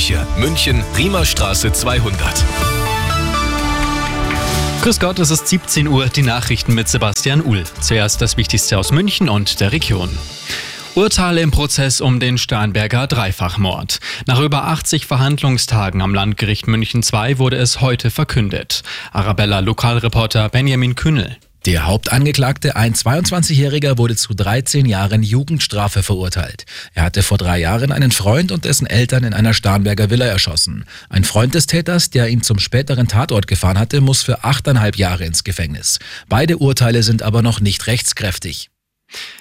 Küche, 0.00 0.26
München, 0.38 0.82
Riemerstraße 0.96 1.74
200. 1.74 2.18
Grüß 4.80 4.98
Gott, 4.98 5.18
es 5.18 5.30
ist 5.30 5.46
17 5.46 5.88
Uhr, 5.88 6.06
die 6.06 6.22
Nachrichten 6.22 6.72
mit 6.72 6.88
Sebastian 6.88 7.44
Uhl. 7.44 7.64
Zuerst 7.82 8.22
das 8.22 8.38
Wichtigste 8.38 8.78
aus 8.78 8.92
München 8.92 9.28
und 9.28 9.60
der 9.60 9.72
Region. 9.72 10.08
Urteile 10.94 11.42
im 11.42 11.50
Prozess 11.50 12.00
um 12.00 12.18
den 12.18 12.38
Starnberger 12.38 13.08
Dreifachmord. 13.08 14.00
Nach 14.26 14.40
über 14.40 14.68
80 14.68 15.04
Verhandlungstagen 15.04 16.00
am 16.00 16.14
Landgericht 16.14 16.66
München 16.66 17.02
II 17.02 17.36
wurde 17.36 17.56
es 17.56 17.82
heute 17.82 18.10
verkündet. 18.10 18.82
Arabella 19.12 19.60
Lokalreporter 19.60 20.48
Benjamin 20.48 20.94
Kühnel. 20.94 21.36
Der 21.66 21.86
Hauptangeklagte, 21.86 22.74
ein 22.74 22.94
22-Jähriger, 22.94 23.98
wurde 23.98 24.16
zu 24.16 24.32
13 24.32 24.86
Jahren 24.86 25.22
Jugendstrafe 25.22 26.02
verurteilt. 26.02 26.64
Er 26.94 27.02
hatte 27.02 27.22
vor 27.22 27.36
drei 27.36 27.58
Jahren 27.58 27.92
einen 27.92 28.12
Freund 28.12 28.50
und 28.50 28.64
dessen 28.64 28.86
Eltern 28.86 29.24
in 29.24 29.34
einer 29.34 29.52
Starnberger 29.52 30.08
Villa 30.08 30.24
erschossen. 30.24 30.86
Ein 31.10 31.24
Freund 31.24 31.54
des 31.54 31.66
Täters, 31.66 32.08
der 32.08 32.28
ihn 32.28 32.42
zum 32.42 32.58
späteren 32.58 33.08
Tatort 33.08 33.46
gefahren 33.46 33.78
hatte, 33.78 34.00
muss 34.00 34.22
für 34.22 34.42
achteinhalb 34.42 34.96
Jahre 34.96 35.26
ins 35.26 35.44
Gefängnis. 35.44 35.98
Beide 36.30 36.56
Urteile 36.56 37.02
sind 37.02 37.22
aber 37.22 37.42
noch 37.42 37.60
nicht 37.60 37.86
rechtskräftig. 37.86 38.70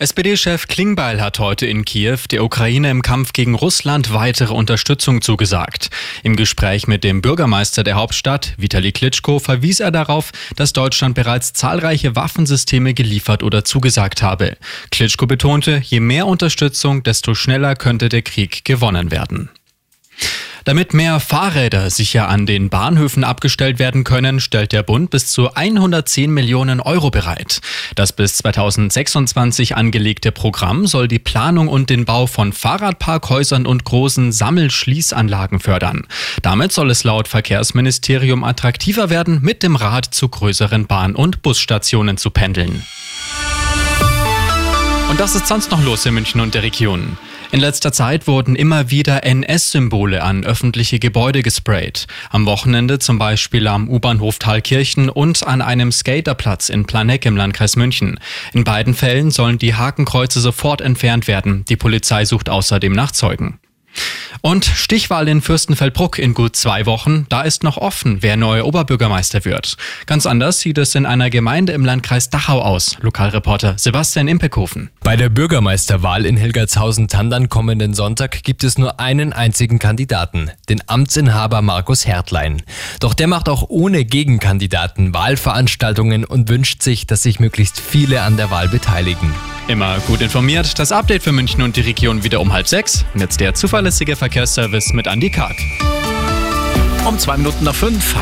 SPD-Chef 0.00 0.66
Klingbeil 0.66 1.20
hat 1.20 1.38
heute 1.38 1.66
in 1.66 1.84
Kiew 1.84 2.20
der 2.30 2.42
Ukraine 2.42 2.90
im 2.90 3.02
Kampf 3.02 3.34
gegen 3.34 3.54
Russland 3.54 4.14
weitere 4.14 4.54
Unterstützung 4.54 5.20
zugesagt. 5.20 5.90
Im 6.22 6.36
Gespräch 6.36 6.86
mit 6.86 7.04
dem 7.04 7.20
Bürgermeister 7.20 7.84
der 7.84 7.96
Hauptstadt, 7.96 8.54
Vitali 8.56 8.92
Klitschko, 8.92 9.40
verwies 9.40 9.78
er 9.80 9.90
darauf, 9.90 10.32
dass 10.56 10.72
Deutschland 10.72 11.14
bereits 11.14 11.52
zahlreiche 11.52 12.16
Waffensysteme 12.16 12.94
geliefert 12.94 13.42
oder 13.42 13.62
zugesagt 13.62 14.22
habe. 14.22 14.56
Klitschko 14.90 15.26
betonte, 15.26 15.82
je 15.84 16.00
mehr 16.00 16.26
Unterstützung, 16.26 17.02
desto 17.02 17.34
schneller 17.34 17.76
könnte 17.76 18.08
der 18.08 18.22
Krieg 18.22 18.64
gewonnen 18.64 19.10
werden. 19.10 19.50
Damit 20.70 20.94
mehr 20.94 21.18
Fahrräder 21.18 21.90
sicher 21.90 22.28
an 22.28 22.46
den 22.46 22.70
Bahnhöfen 22.70 23.24
abgestellt 23.24 23.80
werden 23.80 24.04
können, 24.04 24.38
stellt 24.38 24.70
der 24.70 24.84
Bund 24.84 25.10
bis 25.10 25.26
zu 25.26 25.52
110 25.52 26.30
Millionen 26.30 26.78
Euro 26.78 27.10
bereit. 27.10 27.60
Das 27.96 28.12
bis 28.12 28.36
2026 28.36 29.74
angelegte 29.74 30.30
Programm 30.30 30.86
soll 30.86 31.08
die 31.08 31.18
Planung 31.18 31.66
und 31.66 31.90
den 31.90 32.04
Bau 32.04 32.28
von 32.28 32.52
Fahrradparkhäusern 32.52 33.66
und 33.66 33.82
großen 33.82 34.30
Sammelschließanlagen 34.30 35.58
fördern. 35.58 36.06
Damit 36.40 36.70
soll 36.70 36.92
es 36.92 37.02
laut 37.02 37.26
Verkehrsministerium 37.26 38.44
attraktiver 38.44 39.10
werden, 39.10 39.40
mit 39.42 39.64
dem 39.64 39.74
Rad 39.74 40.04
zu 40.04 40.28
größeren 40.28 40.86
Bahn- 40.86 41.16
und 41.16 41.42
Busstationen 41.42 42.16
zu 42.16 42.30
pendeln. 42.30 42.84
Und 45.10 45.18
das 45.18 45.34
ist 45.34 45.48
sonst 45.48 45.72
noch 45.72 45.84
los 45.84 46.06
in 46.06 46.14
München 46.14 46.40
und 46.40 46.54
der 46.54 46.62
Region. 46.62 47.18
In 47.50 47.58
letzter 47.58 47.92
Zeit 47.92 48.28
wurden 48.28 48.54
immer 48.54 48.90
wieder 48.92 49.24
NS-Symbole 49.24 50.22
an 50.22 50.44
öffentliche 50.44 51.00
Gebäude 51.00 51.42
gesprayt. 51.42 52.06
Am 52.30 52.46
Wochenende 52.46 53.00
zum 53.00 53.18
Beispiel 53.18 53.66
am 53.66 53.88
U-Bahnhof 53.88 54.38
Thalkirchen 54.38 55.10
und 55.10 55.44
an 55.44 55.62
einem 55.62 55.90
Skaterplatz 55.90 56.68
in 56.68 56.86
Planegg 56.86 57.26
im 57.26 57.36
Landkreis 57.36 57.74
München. 57.74 58.20
In 58.52 58.62
beiden 58.62 58.94
Fällen 58.94 59.32
sollen 59.32 59.58
die 59.58 59.74
Hakenkreuze 59.74 60.40
sofort 60.40 60.80
entfernt 60.80 61.26
werden. 61.26 61.64
Die 61.64 61.76
Polizei 61.76 62.24
sucht 62.24 62.48
außerdem 62.48 62.92
nach 62.92 63.10
Zeugen. 63.10 63.59
Und 64.42 64.64
Stichwahl 64.64 65.28
in 65.28 65.42
Fürstenfeldbruck 65.42 66.18
in 66.18 66.34
gut 66.34 66.56
zwei 66.56 66.86
Wochen. 66.86 67.26
Da 67.28 67.42
ist 67.42 67.62
noch 67.62 67.76
offen, 67.76 68.18
wer 68.22 68.36
neuer 68.36 68.64
Oberbürgermeister 68.64 69.44
wird. 69.44 69.76
Ganz 70.06 70.26
anders 70.26 70.60
sieht 70.60 70.78
es 70.78 70.94
in 70.94 71.06
einer 71.06 71.30
Gemeinde 71.30 71.72
im 71.72 71.84
Landkreis 71.84 72.30
Dachau 72.30 72.60
aus. 72.60 72.96
Lokalreporter 73.00 73.74
Sebastian 73.76 74.28
Impekhofen. 74.28 74.90
Bei 75.02 75.16
der 75.16 75.28
Bürgermeisterwahl 75.28 76.24
in 76.24 76.36
Hilgertshausen-Tandern 76.36 77.48
kommenden 77.48 77.94
Sonntag 77.94 78.42
gibt 78.42 78.64
es 78.64 78.78
nur 78.78 78.98
einen 78.98 79.32
einzigen 79.32 79.78
Kandidaten, 79.78 80.50
den 80.68 80.80
Amtsinhaber 80.86 81.62
Markus 81.62 82.06
Hertlein. 82.06 82.62
Doch 83.00 83.14
der 83.14 83.26
macht 83.26 83.48
auch 83.48 83.64
ohne 83.68 84.04
Gegenkandidaten 84.04 85.12
Wahlveranstaltungen 85.12 86.24
und 86.24 86.48
wünscht 86.48 86.82
sich, 86.82 87.06
dass 87.06 87.22
sich 87.22 87.40
möglichst 87.40 87.78
viele 87.80 88.22
an 88.22 88.36
der 88.36 88.50
Wahl 88.50 88.68
beteiligen. 88.68 89.34
Immer 89.68 89.98
gut 90.00 90.20
informiert. 90.20 90.78
Das 90.78 90.92
Update 90.92 91.22
für 91.22 91.32
München 91.32 91.62
und 91.62 91.76
die 91.76 91.82
Region 91.82 92.24
wieder 92.24 92.40
um 92.40 92.52
halb 92.52 92.66
sechs. 92.66 93.04
Und 93.14 93.20
jetzt 93.20 93.40
der 93.40 93.54
zuverlässige 93.54 94.16
Verkehrsservice 94.16 94.92
mit 94.92 95.06
Andy 95.06 95.30
Karg. 95.30 95.56
Um 97.06 97.18
zwei 97.18 97.36
Minuten 97.36 97.64
nach 97.64 97.74
fünf. 97.74 98.14